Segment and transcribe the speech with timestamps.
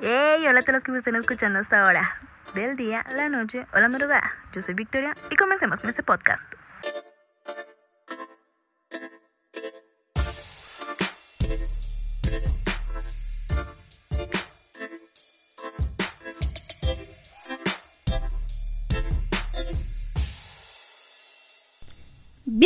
[0.00, 0.46] ¡Hey!
[0.46, 2.20] Hola a todos los que me estén escuchando hasta ahora.
[2.54, 4.32] Del día, la noche o la madrugada.
[4.52, 6.57] Yo soy Victoria y comencemos con este podcast.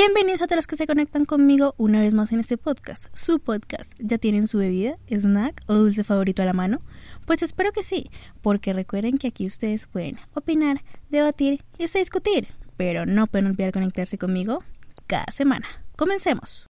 [0.05, 3.07] Bienvenidos a todos los que se conectan conmigo una vez más en este podcast.
[3.12, 3.93] Su podcast.
[4.00, 6.80] ¿Ya tienen su bebida, snack o dulce favorito a la mano?
[7.25, 8.11] Pues espero que sí,
[8.41, 13.71] porque recuerden que aquí ustedes pueden opinar, debatir y hasta discutir, pero no pueden olvidar
[13.71, 14.64] conectarse conmigo
[15.07, 15.68] cada semana.
[15.94, 16.66] Comencemos.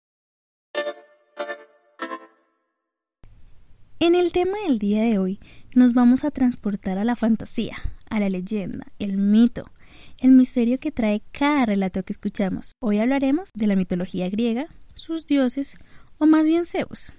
[3.98, 5.40] En el tema del día de hoy
[5.74, 7.76] nos vamos a transportar a la fantasía,
[8.08, 9.72] a la leyenda, el mito,
[10.20, 12.72] el misterio que trae cada relato que escuchamos.
[12.80, 15.76] Hoy hablaremos de la mitología griega, sus dioses
[16.18, 17.12] o más bien Zeus.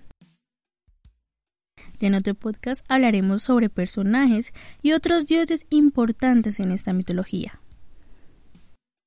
[2.00, 7.60] en otro podcast hablaremos sobre personajes y otros dioses importantes en esta mitología.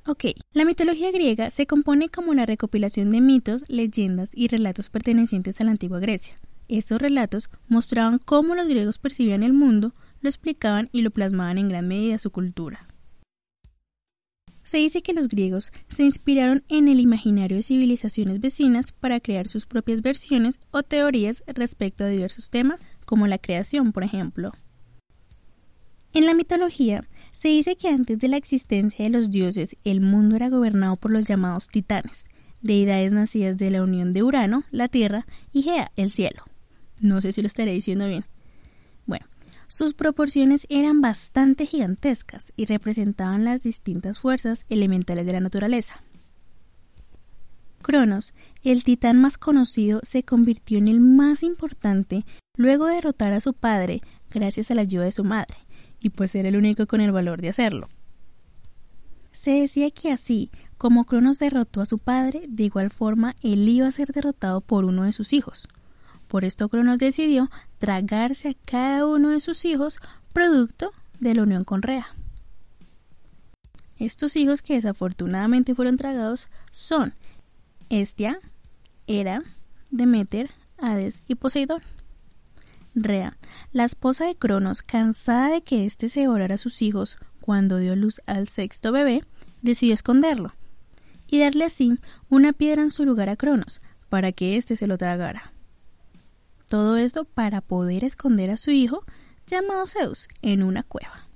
[0.07, 5.61] Ok, la mitología griega se compone como la recopilación de mitos, leyendas y relatos pertenecientes
[5.61, 6.37] a la antigua Grecia.
[6.69, 11.69] Estos relatos mostraban cómo los griegos percibían el mundo, lo explicaban y lo plasmaban en
[11.69, 12.90] gran medida su cultura.
[14.71, 19.49] Se dice que los griegos se inspiraron en el imaginario de civilizaciones vecinas para crear
[19.49, 24.53] sus propias versiones o teorías respecto a diversos temas, como la creación, por ejemplo.
[26.13, 30.37] En la mitología, se dice que antes de la existencia de los dioses, el mundo
[30.37, 32.29] era gobernado por los llamados titanes,
[32.61, 36.45] deidades nacidas de la unión de Urano, la Tierra, y Gea, el cielo.
[37.01, 38.25] No sé si lo estaré diciendo bien.
[39.05, 39.27] Bueno,
[39.71, 46.03] sus proporciones eran bastante gigantescas y representaban las distintas fuerzas elementales de la naturaleza.
[47.81, 52.27] Cronos, el titán más conocido, se convirtió en el más importante
[52.57, 55.57] luego de derrotar a su padre gracias a la ayuda de su madre,
[56.01, 57.89] y pues era el único con el valor de hacerlo.
[59.31, 63.87] Se decía que así como Cronos derrotó a su padre, de igual forma él iba
[63.87, 65.69] a ser derrotado por uno de sus hijos.
[66.31, 69.99] Por esto Cronos decidió tragarse a cada uno de sus hijos
[70.33, 72.07] producto de la unión con Rea.
[73.99, 77.15] Estos hijos que desafortunadamente fueron tragados son
[77.89, 78.39] Estia,
[79.09, 79.43] Hera,
[79.91, 81.83] Demeter, Hades y Poseidón.
[82.95, 83.37] Rea,
[83.73, 87.97] la esposa de Cronos, cansada de que éste se devorara a sus hijos cuando dio
[87.97, 89.25] luz al sexto bebé,
[89.63, 90.53] decidió esconderlo
[91.27, 91.99] y darle así
[92.29, 95.53] una piedra en su lugar a Cronos para que éste se lo tragara.
[96.71, 99.03] Todo esto para poder esconder a su hijo,
[99.45, 101.29] llamado Zeus, en una cueva.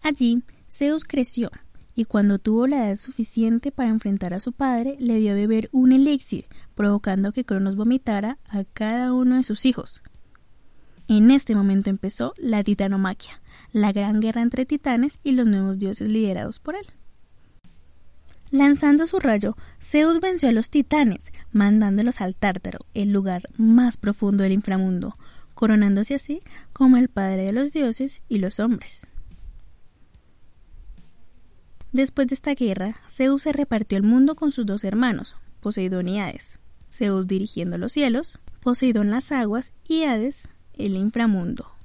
[0.00, 1.50] Allí, Zeus creció,
[1.94, 5.68] y cuando tuvo la edad suficiente para enfrentar a su padre, le dio a beber
[5.70, 10.02] un elixir, provocando que Cronos vomitara a cada uno de sus hijos.
[11.06, 13.42] En este momento empezó la titanomaquia,
[13.72, 16.86] la gran guerra entre titanes y los nuevos dioses liderados por él.
[18.50, 24.42] Lanzando su rayo, Zeus venció a los titanes, mandándolos al Tártaro, el lugar más profundo
[24.42, 25.16] del inframundo,
[25.54, 29.06] coronándose así como el padre de los dioses y los hombres.
[31.92, 36.20] Después de esta guerra, Zeus se repartió el mundo con sus dos hermanos, Poseidón y
[36.20, 41.79] Hades, Zeus dirigiendo los cielos, Poseidón las aguas y Hades el inframundo.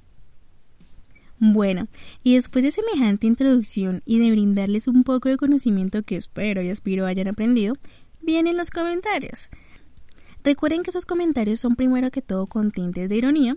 [1.38, 1.88] Bueno,
[2.22, 6.70] y después de semejante introducción y de brindarles un poco de conocimiento que espero y
[6.70, 7.74] aspiro hayan aprendido,
[8.22, 9.50] vienen los comentarios.
[10.44, 13.56] Recuerden que esos comentarios son primero que todo con tintes de ironía,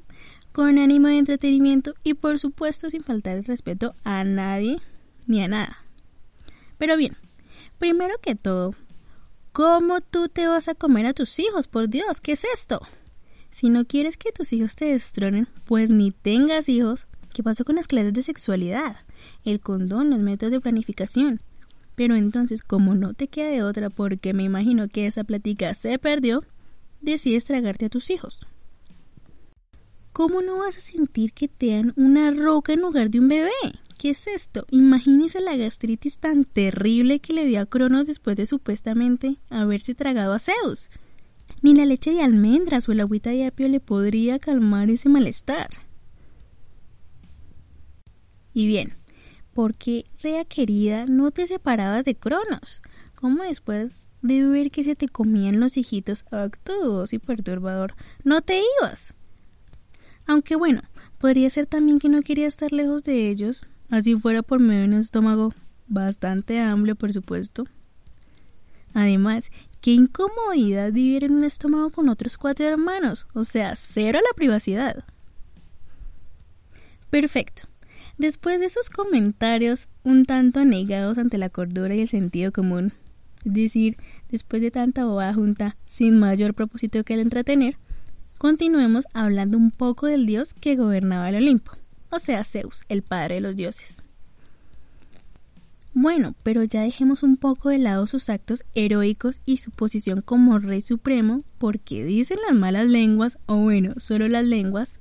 [0.52, 4.78] con ánimo de entretenimiento y por supuesto sin faltar el respeto a nadie
[5.28, 5.78] ni a nada.
[6.78, 7.16] Pero bien,
[7.78, 8.74] primero que todo,
[9.52, 11.68] ¿cómo tú te vas a comer a tus hijos?
[11.68, 12.82] Por Dios, ¿qué es esto?
[13.52, 17.76] Si no quieres que tus hijos te destronen, pues ni tengas hijos, ¿Qué pasó con
[17.76, 18.98] las clases de sexualidad?
[19.46, 21.42] El condón, los métodos de planificación.
[21.96, 26.00] Pero entonces, como no te queda de otra porque me imagino que esa plática se
[26.00, 26.44] perdió,
[27.02, 28.40] decides tragarte a tus hijos.
[30.12, 33.52] ¿Cómo no vas a sentir que te dan una roca en lugar de un bebé?
[33.98, 34.66] ¿Qué es esto?
[34.72, 40.34] Imagínese la gastritis tan terrible que le dio a Cronos después de supuestamente haberse tragado
[40.34, 40.90] a Zeus.
[41.62, 45.70] Ni la leche de almendras o el agüita de apio le podría calmar ese malestar.
[48.60, 48.92] Y bien,
[49.54, 52.82] ¿por qué, Rea querida, no te separabas de Cronos?
[53.16, 57.96] ¿Cómo después de ver que se te comían los hijitos actos y perturbador,
[58.26, 59.14] no te ibas?
[60.26, 60.82] Aunque bueno,
[61.20, 64.88] podría ser también que no quería estar lejos de ellos, así fuera por medio de
[64.88, 65.54] un estómago
[65.88, 67.64] bastante amplio, por supuesto.
[68.94, 74.36] Además, qué incomodidad vivir en un estómago con otros cuatro hermanos, o sea, cero la
[74.36, 75.06] privacidad.
[77.10, 77.69] Perfecto.
[78.20, 82.92] Después de esos comentarios un tanto anegados ante la cordura y el sentido común,
[83.46, 83.96] es decir,
[84.30, 87.78] después de tanta bobada junta sin mayor propósito que el entretener,
[88.38, 91.72] continuemos hablando un poco del dios que gobernaba el Olimpo,
[92.10, 94.04] o sea, Zeus, el padre de los dioses.
[95.94, 100.60] Bueno, pero ya dejemos un poco de lado sus actos heroicos y su posición como
[100.60, 105.00] rey supremo, porque dicen las malas lenguas, o bueno, solo las lenguas,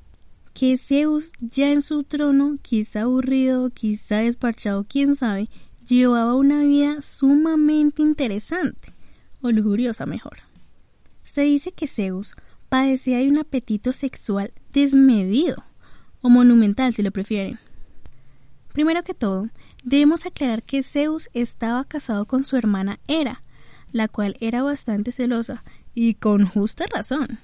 [0.54, 5.48] que Zeus ya en su trono, quizá aburrido, quizá desparchado, quién sabe,
[5.86, 8.92] llevaba una vida sumamente interesante,
[9.40, 10.38] o lujuriosa mejor.
[11.24, 12.34] Se dice que Zeus
[12.68, 15.64] padecía de un apetito sexual desmedido,
[16.20, 17.58] o monumental si lo prefieren.
[18.72, 19.48] Primero que todo,
[19.82, 23.42] debemos aclarar que Zeus estaba casado con su hermana Hera,
[23.92, 25.64] la cual era bastante celosa,
[25.94, 27.38] y con justa razón.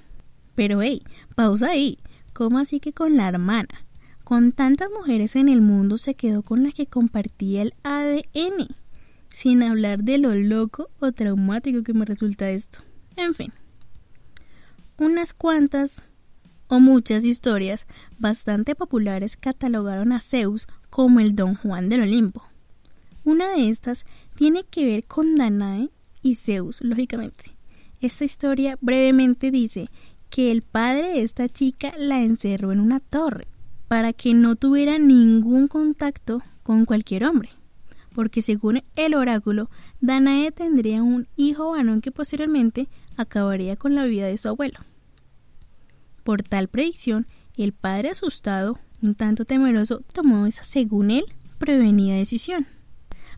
[0.55, 1.03] Pero hey,
[1.35, 1.99] pausa ahí,
[2.35, 3.87] ¿cómo así que con la hermana?
[4.25, 8.75] Con tantas mujeres en el mundo se quedó con la que compartía el ADN,
[9.33, 12.81] sin hablar de lo loco o traumático que me resulta esto.
[13.17, 13.53] En fin,
[14.99, 16.03] unas cuantas
[16.69, 17.87] o muchas historias
[18.19, 22.43] bastante populares catalogaron a Zeus como el Don Juan del Olimpo.
[23.25, 24.05] Una de estas
[24.37, 25.91] tiene que ver con Danae
[26.23, 27.57] y Zeus, lógicamente.
[28.01, 29.89] Esta historia brevemente dice
[30.35, 33.47] que el padre de esta chica la encerró en una torre
[33.87, 37.51] para que no tuviera ningún contacto con cualquier hombre,
[38.17, 39.71] porque según el oráculo,
[40.01, 44.81] Danae tendría un hijo varón que posteriormente acabaría con la vida de su abuelo.
[46.25, 51.27] Por tal predicción, el padre asustado, un tanto temeroso, tomó esa, según él,
[51.59, 52.67] prevenida decisión.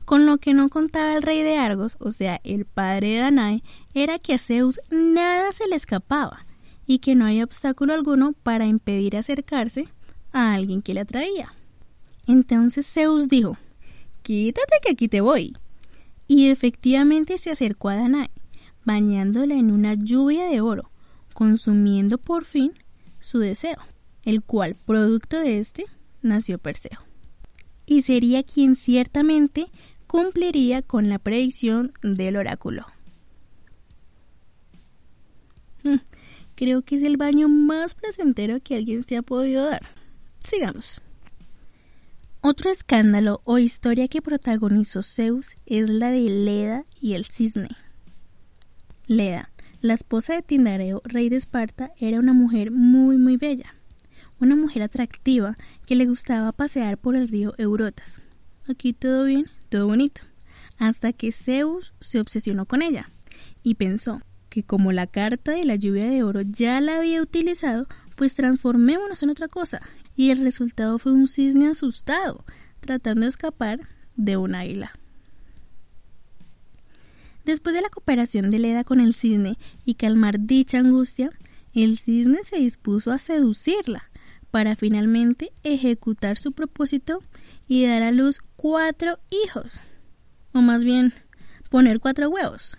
[0.06, 3.62] Con lo que no contaba el rey de Argos, o sea, el padre de Danae,
[3.92, 6.46] era que a Zeus nada se le escapaba
[6.86, 9.88] y que no había obstáculo alguno para impedir acercarse
[10.32, 11.52] a alguien que le atraía.
[12.26, 13.56] Entonces Zeus dijo,
[14.22, 15.56] Quítate que aquí te voy.
[16.26, 18.30] Y efectivamente se acercó a Danae,
[18.84, 20.90] bañándola en una lluvia de oro,
[21.32, 22.72] consumiendo por fin
[23.20, 23.78] su deseo,
[24.24, 25.86] el cual, producto de este,
[26.22, 26.98] nació Perseo.
[27.86, 29.68] Y sería quien ciertamente
[30.08, 32.86] cumpliría con la predicción del oráculo.
[36.56, 39.82] Creo que es el baño más placentero que alguien se ha podido dar.
[40.42, 41.00] Sigamos.
[42.40, 47.68] Otro escándalo o historia que protagonizó Zeus es la de Leda y el cisne.
[49.06, 49.50] Leda,
[49.80, 53.74] la esposa de Tindareo, rey de Esparta, era una mujer muy muy bella,
[54.40, 55.56] una mujer atractiva
[55.86, 58.20] que le gustaba pasear por el río Eurotas.
[58.68, 60.22] Aquí todo bien, todo bonito,
[60.78, 63.10] hasta que Zeus se obsesionó con ella
[63.62, 67.86] y pensó que como la carta de la lluvia de oro ya la había utilizado,
[68.16, 69.82] pues transformémonos en otra cosa.
[70.16, 72.44] Y el resultado fue un cisne asustado,
[72.80, 73.80] tratando de escapar
[74.16, 74.92] de un águila.
[77.44, 81.30] Después de la cooperación de Leda con el cisne y calmar dicha angustia,
[81.74, 84.10] el cisne se dispuso a seducirla
[84.50, 87.22] para finalmente ejecutar su propósito
[87.68, 89.78] y dar a luz cuatro hijos,
[90.52, 91.12] o más bien
[91.70, 92.78] poner cuatro huevos.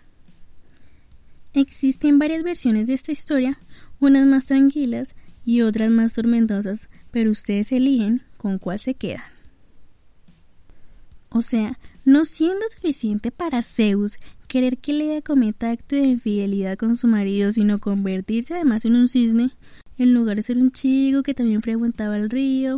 [1.57, 3.57] Existen varias versiones de esta historia,
[4.00, 9.24] unas más tranquilas y otras más tormentosas, pero ustedes eligen con cuál se quedan.
[11.29, 16.96] O sea, no siendo suficiente para Zeus querer que Leda cometa acto de infidelidad con
[16.96, 19.50] su marido, sino convertirse además en un cisne,
[19.98, 22.77] en lugar de ser un chico que también frecuentaba el río,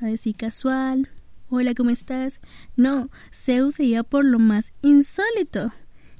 [0.00, 1.08] a decir casual,
[1.48, 2.38] hola, ¿cómo estás?
[2.76, 5.72] No, Zeus se iba por lo más insólito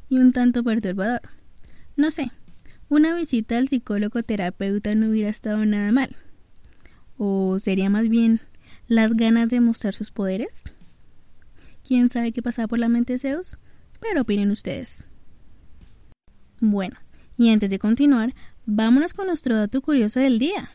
[0.08, 1.39] y un tanto perturbador.
[2.00, 2.32] No sé,
[2.88, 6.16] una visita al psicólogo terapeuta no hubiera estado nada mal.
[7.18, 8.40] ¿O sería más bien
[8.88, 10.62] las ganas de mostrar sus poderes?
[11.86, 13.58] ¿Quién sabe qué pasaba por la mente de Zeus?
[14.00, 15.04] Pero opinen ustedes.
[16.58, 16.96] Bueno,
[17.36, 20.70] y antes de continuar, vámonos con nuestro dato curioso del día.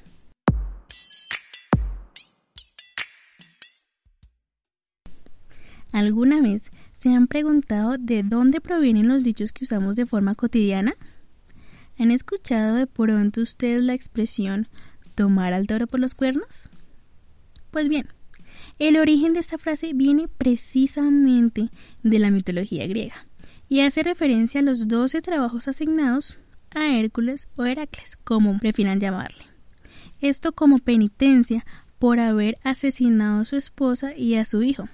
[5.92, 10.94] ¿Alguna vez se han preguntado de dónde provienen los dichos que usamos de forma cotidiana?
[11.98, 14.68] ¿Han escuchado de pronto ustedes la expresión
[15.16, 16.70] tomar al toro por los cuernos?
[17.72, 18.08] Pues bien,
[18.80, 21.70] el origen de esta frase viene precisamente
[22.04, 23.26] de la mitología griega
[23.70, 26.38] y hace referencia a los doce trabajos asignados
[26.72, 29.46] a Hércules o Heracles, como prefieran llamarle.
[30.20, 31.66] Esto como penitencia
[32.00, 34.90] por haber asesinado a su esposa y a su hijo.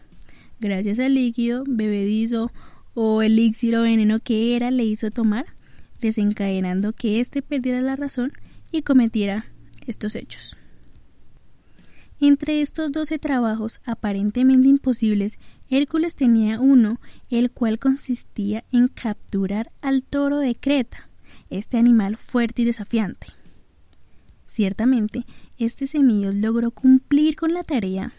[0.60, 2.52] Gracias al líquido, bebedizo
[2.94, 5.48] o elixir o veneno que era le hizo tomar,
[6.02, 8.34] desencadenando que éste perdiera la razón
[8.72, 9.46] y cometiera
[9.88, 10.58] estos hechos.
[12.20, 15.40] Entre estos doce trabajos aparentemente imposibles,
[15.70, 21.10] Hércules tenía uno, el cual consistía en capturar al toro de Creta,
[21.50, 23.28] este animal fuerte y desafiante.
[24.48, 25.26] Ciertamente,
[25.58, 28.14] este semillos logró cumplir con la tarea,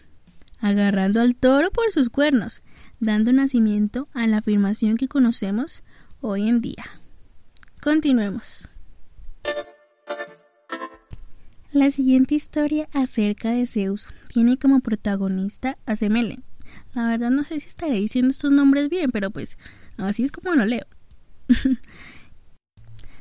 [0.59, 2.61] agarrando al toro por sus cuernos,
[2.99, 5.83] dando nacimiento a la afirmación que conocemos
[6.21, 6.85] hoy en día.
[7.83, 8.69] Continuemos.
[11.73, 16.39] La siguiente historia acerca de Zeus tiene como protagonista a Semele.
[16.93, 19.57] La verdad no sé si estaré diciendo estos nombres bien, pero pues
[19.97, 20.85] así es como lo leo.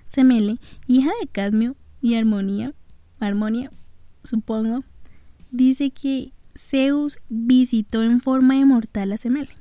[0.04, 2.72] Semele, hija de Cadmio y Armonía,
[3.18, 3.72] Armonía,
[4.22, 4.84] supongo,
[5.50, 9.56] dice que Zeus visitó en forma de mortal a Semele.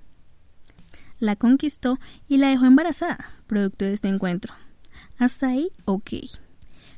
[1.17, 4.53] La conquistó y la dejó embarazada, producto de este encuentro.
[5.21, 6.13] Hasta ahí, ok.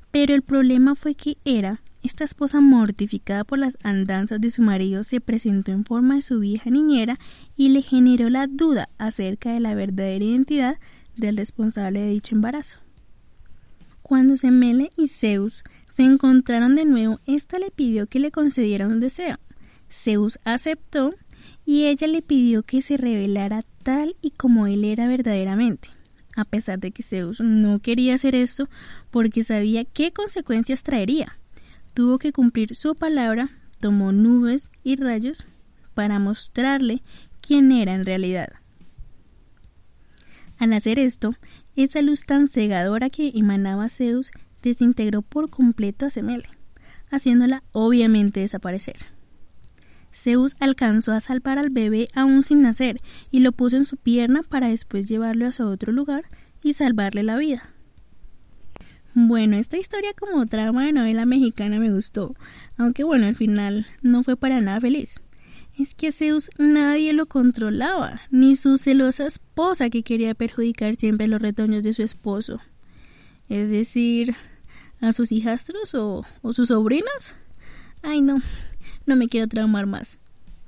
[0.10, 5.03] Pero el problema fue que era esta esposa mortificada por las andanzas de su marido
[5.03, 7.20] se presentó en forma de su vieja niñera
[7.58, 10.77] y le generó la duda acerca de la verdadera identidad
[11.18, 12.80] del responsable de dicho embarazo.
[14.01, 19.01] Cuando Semele y Zeus se encontraron de nuevo, ésta le pidió que le concediera un
[19.01, 19.36] deseo.
[19.92, 21.13] Zeus aceptó
[21.65, 25.89] y ella le pidió que se revelara tal y como él era verdaderamente
[26.36, 28.70] a pesar de que Zeus no quería hacer esto
[29.12, 31.38] porque sabía qué consecuencias traería.
[31.94, 33.50] Tuvo que cumplir su palabra,
[33.80, 35.46] tomó nubes y rayos
[35.94, 37.04] para mostrarle
[37.42, 38.50] quién era en realidad.
[40.58, 41.36] Al hacer esto,
[41.75, 46.48] esa luz tan cegadora que emanaba Zeus desintegró por completo a Semele,
[47.12, 49.06] haciéndola obviamente desaparecer.
[50.13, 53.01] Zeus alcanzó a salvar al bebé aún sin nacer
[53.32, 56.25] y lo puso en su pierna para después llevarlo a otro lugar
[56.62, 57.70] y salvarle la vida.
[59.15, 62.36] Bueno, esta historia como trama de novela mexicana me gustó,
[62.77, 65.22] aunque bueno, al final no fue para nada feliz.
[65.77, 71.41] Es que Zeus nadie lo controlaba, ni su celosa esposa que quería perjudicar siempre los
[71.41, 72.60] retoños de su esposo.
[73.50, 74.36] Es decir,
[75.00, 77.36] a sus hijastros o, o sus sobrinas.
[78.01, 78.41] Ay no,
[79.05, 80.17] no me quiero traumar más.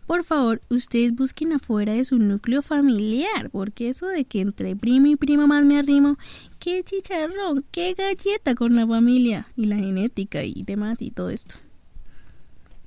[0.07, 5.07] Por favor, ustedes busquen afuera de su núcleo familiar, porque eso de que entre primo
[5.07, 6.17] y prima más me arrimo,
[6.59, 11.55] qué chicharrón, qué galleta con la familia y la genética y demás y todo esto.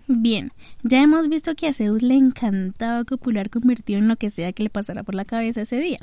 [0.06, 0.52] Bien,
[0.84, 4.62] ya hemos visto que a Zeus le encantaba copular convertido en lo que sea que
[4.62, 5.98] le pasara por la cabeza ese día.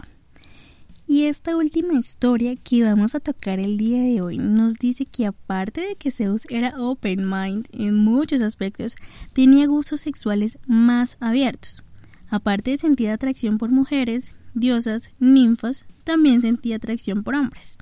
[1.07, 5.27] Y esta última historia que vamos a tocar el día de hoy nos dice que
[5.27, 8.95] aparte de que Zeus era open mind en muchos aspectos,
[9.31, 11.83] tenía gustos sexuales más abiertos.
[12.27, 17.77] Aparte de sentir atracción por mujeres, diosas, ninfas, también sentía atracción por hombres.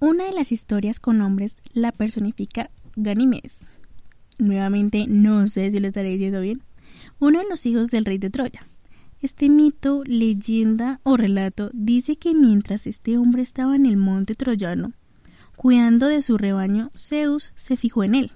[0.00, 3.56] Una de las historias con hombres la personifica Ganimedes.
[4.38, 6.62] Nuevamente no sé si lo estaré diciendo bien.
[7.20, 8.66] Uno de los hijos del rey de Troya.
[9.22, 14.94] Este mito, leyenda o relato dice que mientras este hombre estaba en el monte troyano,
[15.56, 18.32] cuidando de su rebaño, Zeus se fijó en él.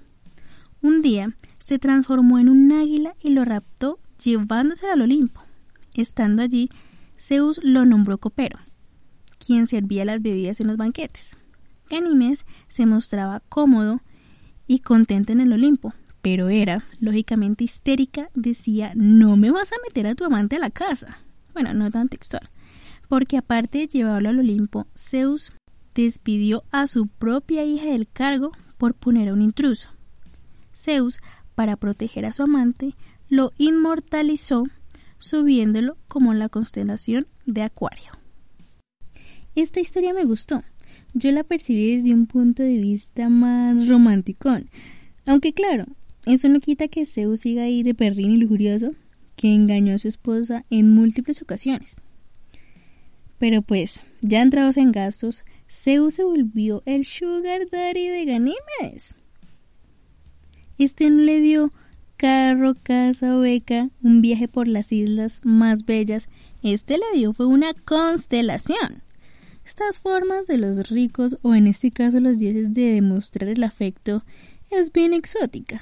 [0.83, 5.41] Un día se transformó en un águila y lo raptó llevándose al Olimpo.
[5.95, 6.69] Estando allí,
[7.17, 8.59] Zeus lo nombró copero,
[9.39, 11.35] quien servía las bebidas en los banquetes.
[11.89, 14.01] Ganimes se mostraba cómodo
[14.67, 20.07] y contento en el Olimpo, pero era, lógicamente histérica, decía, no me vas a meter
[20.07, 21.19] a tu amante a la casa.
[21.53, 22.49] Bueno, no tan textual.
[23.07, 25.53] Porque aparte de llevarlo al Olimpo, Zeus
[25.93, 29.89] despidió a su propia hija del cargo por poner a un intruso.
[30.73, 31.19] Zeus,
[31.53, 32.95] para proteger a su amante,
[33.29, 34.63] lo inmortalizó
[35.19, 38.13] subiéndolo como en la constelación de Acuario.
[39.53, 40.63] Esta historia me gustó.
[41.13, 44.57] Yo la percibí desde un punto de vista más romántico.
[45.27, 45.85] Aunque claro,
[46.25, 48.93] eso no quita que Zeus siga ahí de perrín y lujurioso,
[49.35, 52.01] que engañó a su esposa en múltiples ocasiones.
[53.37, 59.13] Pero pues, ya entrados en gastos, Zeus se volvió el sugar daddy de Ganímedes.
[60.77, 61.71] Este no le dio
[62.17, 66.29] carro, casa beca, un viaje por las islas más bellas,
[66.63, 69.03] este le dio fue una constelación.
[69.65, 74.23] Estas formas de los ricos, o en este caso los dioses de demostrar el afecto,
[74.69, 75.81] es bien exótica.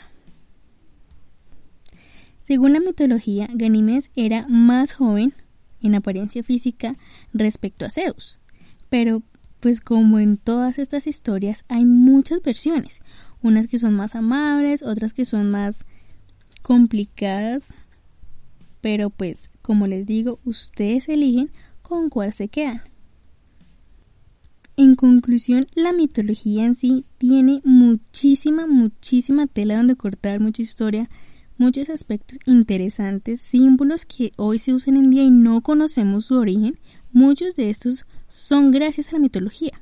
[2.44, 5.34] Según la mitología, Ganimes era más joven
[5.82, 6.98] en apariencia física
[7.32, 8.42] respecto a Zeus.
[8.90, 9.24] Pero,
[9.62, 13.00] pues como en todas estas historias, hay muchas versiones.
[13.42, 15.86] Unas que son más amables, otras que son más
[16.62, 17.74] complicadas.
[18.82, 21.50] Pero pues, como les digo, ustedes eligen
[21.82, 22.82] con cuál se quedan.
[24.76, 31.10] En conclusión, la mitología en sí tiene muchísima, muchísima tela donde cortar, mucha historia,
[31.58, 36.80] muchos aspectos interesantes, símbolos que hoy se usan en día y no conocemos su origen,
[37.12, 39.82] muchos de estos son gracias a la mitología,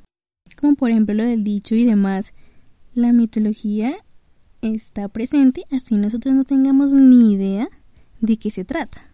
[0.60, 2.34] como por ejemplo lo del dicho y demás.
[2.94, 3.96] La mitología
[4.60, 7.68] está presente así nosotros no tengamos ni idea
[8.20, 9.08] de qué se trata.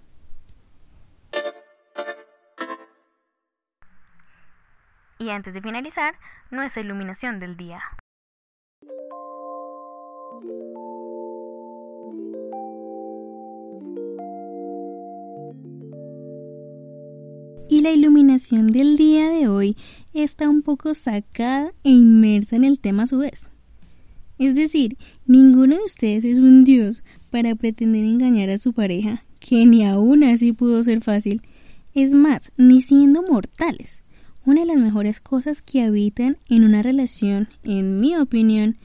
[5.18, 6.14] Y antes de finalizar,
[6.50, 7.80] nuestra iluminación del día.
[17.80, 19.76] La iluminación del día de hoy
[20.12, 23.50] está un poco sacada e inmersa en el tema a su vez.
[24.36, 29.64] Es decir, ninguno de ustedes es un dios para pretender engañar a su pareja, que
[29.64, 31.40] ni aún así pudo ser fácil.
[31.94, 34.02] Es más, ni siendo mortales.
[34.44, 38.76] Una de las mejores cosas que habitan en una relación, en mi opinión,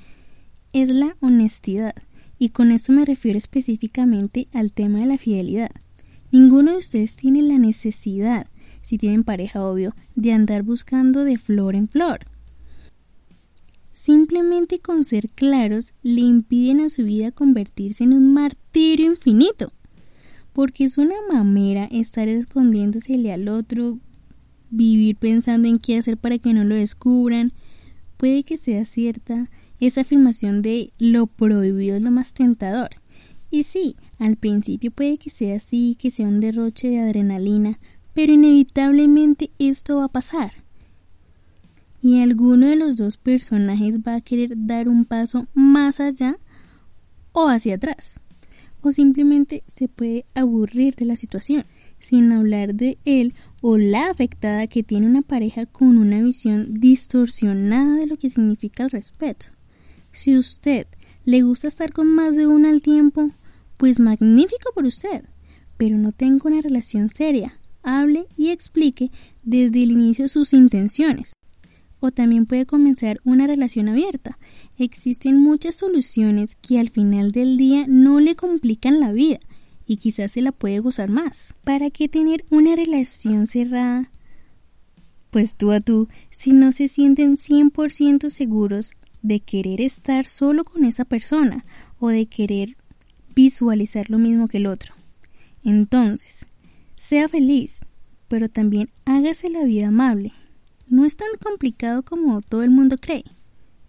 [0.71, 1.95] es la honestidad.
[2.38, 5.71] Y con esto me refiero específicamente al tema de la fidelidad.
[6.31, 8.47] Ninguno de ustedes tiene la necesidad,
[8.84, 12.28] si tienen pareja obvio, de andar buscando de flor en flor.
[13.94, 19.72] Simplemente con ser claros le impiden a su vida convertirse en un martirio infinito.
[20.52, 23.98] Porque es una mamera estar escondiéndosele al otro,
[24.70, 27.54] vivir pensando en qué hacer para que no lo descubran.
[28.18, 29.50] Puede que sea cierta
[29.80, 32.90] esa afirmación de lo prohibido es lo más tentador.
[33.52, 37.80] Y sí, al principio puede que sea así, que sea un derroche de adrenalina,
[38.13, 40.63] pero inevitablemente esto va a pasar
[42.03, 46.38] y alguno de los dos personajes va a querer dar un paso más allá
[47.32, 48.20] o hacia atrás.
[48.82, 51.65] O simplemente se puede aburrir de la situación,
[52.01, 57.96] sin hablar de él o la afectada que tiene una pareja con una visión distorsionada
[57.96, 59.46] de lo que significa el respeto.
[60.12, 60.86] Si usted
[61.24, 63.29] le gusta estar con más de uno al tiempo,
[63.77, 65.24] pues magnífico por usted,
[65.78, 67.58] pero no tenga una relación seria.
[67.84, 69.12] Hable y explique
[69.43, 71.34] desde el inicio sus intenciones
[72.06, 74.38] o también puede comenzar una relación abierta.
[74.78, 79.39] Existen muchas soluciones que al final del día no le complican la vida
[79.88, 81.56] y quizás se la puede gozar más.
[81.63, 84.12] ¿Para qué tener una relación cerrada?
[85.32, 88.91] Pues tú a tú, si no se sienten 100% seguros
[89.22, 91.63] de querer estar solo con esa persona
[92.00, 92.76] o de querer
[93.34, 94.93] visualizar lo mismo que el otro.
[95.63, 96.48] Entonces,
[97.04, 97.86] sea feliz,
[98.28, 100.34] pero también hágase la vida amable
[100.94, 103.24] no es tan complicado como todo el mundo cree.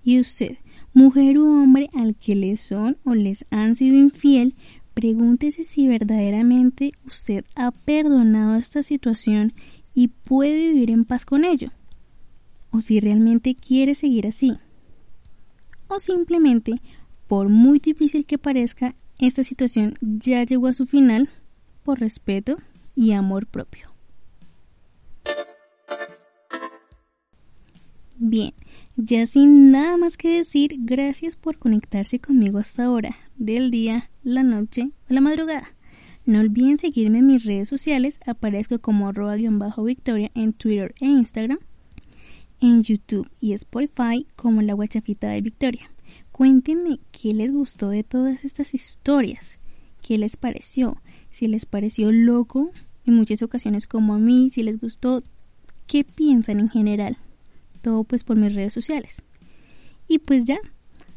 [0.03, 0.57] Y usted,
[0.93, 4.55] mujer u hombre al que le son o les han sido infiel,
[4.95, 9.53] pregúntese si verdaderamente usted ha perdonado esta situación
[9.95, 11.71] y puede vivir en paz con ello.
[12.71, 14.55] O si realmente quiere seguir así.
[15.89, 16.81] O simplemente,
[17.29, 21.29] por muy difícil que parezca, esta situación ya llegó a su final
[21.85, 22.57] por respeto
[22.95, 23.89] y amor propio.
[28.17, 28.53] Bien,
[28.97, 34.43] ya sin nada más que decir, gracias por conectarse conmigo hasta ahora, del día, la
[34.43, 35.75] noche o la madrugada.
[36.27, 41.59] No olviden seguirme en mis redes sociales, aparezco como arroba-victoria en Twitter e Instagram,
[42.61, 45.91] en YouTube y Spotify como la guachafita de Victoria.
[46.33, 49.59] Cuéntenme qué les gustó de todas estas historias,
[50.01, 50.97] qué les pareció,
[51.35, 52.71] si les pareció loco
[53.05, 55.23] en muchas ocasiones como a mí, si les gustó,
[55.87, 57.19] qué piensan en general
[57.85, 59.23] todo pues por mis redes sociales.
[60.09, 60.59] Y pues ya,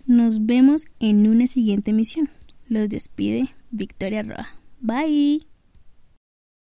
[0.06, 2.30] nos vemos en una siguiente emisión.
[2.68, 4.50] Los despide Victoria Roa.
[4.82, 5.57] Bye.